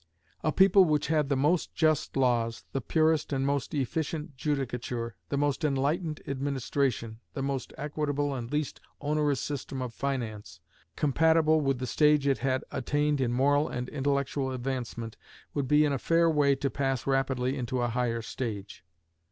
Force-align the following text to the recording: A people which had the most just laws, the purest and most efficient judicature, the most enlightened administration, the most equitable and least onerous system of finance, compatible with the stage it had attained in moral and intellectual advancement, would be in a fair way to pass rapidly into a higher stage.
A 0.43 0.51
people 0.51 0.83
which 0.85 1.09
had 1.09 1.29
the 1.29 1.35
most 1.35 1.75
just 1.75 2.17
laws, 2.17 2.63
the 2.71 2.81
purest 2.81 3.31
and 3.31 3.45
most 3.45 3.71
efficient 3.75 4.35
judicature, 4.35 5.13
the 5.29 5.37
most 5.37 5.63
enlightened 5.63 6.21
administration, 6.27 7.19
the 7.35 7.43
most 7.43 7.71
equitable 7.77 8.33
and 8.33 8.51
least 8.51 8.79
onerous 8.99 9.39
system 9.39 9.79
of 9.79 9.93
finance, 9.93 10.59
compatible 10.95 11.61
with 11.61 11.77
the 11.77 11.85
stage 11.85 12.25
it 12.25 12.39
had 12.39 12.63
attained 12.71 13.21
in 13.21 13.31
moral 13.31 13.69
and 13.69 13.89
intellectual 13.89 14.51
advancement, 14.51 15.17
would 15.53 15.67
be 15.67 15.85
in 15.85 15.93
a 15.93 15.99
fair 15.99 16.27
way 16.27 16.55
to 16.55 16.71
pass 16.71 17.05
rapidly 17.05 17.55
into 17.55 17.79
a 17.83 17.89
higher 17.89 18.23
stage. 18.23 18.83